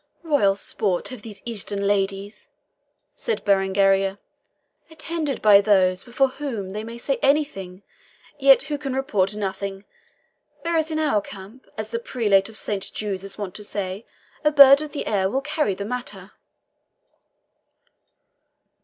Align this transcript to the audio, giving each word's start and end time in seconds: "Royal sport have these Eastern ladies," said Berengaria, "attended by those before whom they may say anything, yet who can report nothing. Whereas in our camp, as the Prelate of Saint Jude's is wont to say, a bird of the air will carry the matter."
"Royal 0.23 0.55
sport 0.55 1.09
have 1.09 1.21
these 1.21 1.43
Eastern 1.45 1.85
ladies," 1.85 2.49
said 3.13 3.45
Berengaria, 3.45 4.17
"attended 4.89 5.43
by 5.43 5.61
those 5.61 6.03
before 6.05 6.29
whom 6.29 6.71
they 6.71 6.83
may 6.83 6.97
say 6.97 7.19
anything, 7.21 7.83
yet 8.39 8.63
who 8.63 8.79
can 8.79 8.95
report 8.95 9.35
nothing. 9.35 9.85
Whereas 10.61 10.89
in 10.89 10.97
our 10.97 11.21
camp, 11.21 11.67
as 11.77 11.91
the 11.91 11.99
Prelate 11.99 12.49
of 12.49 12.57
Saint 12.57 12.91
Jude's 12.91 13.23
is 13.23 13.37
wont 13.37 13.53
to 13.53 13.63
say, 13.63 14.03
a 14.43 14.51
bird 14.51 14.81
of 14.81 14.91
the 14.91 15.05
air 15.05 15.29
will 15.29 15.41
carry 15.41 15.75
the 15.75 15.85
matter." 15.85 16.31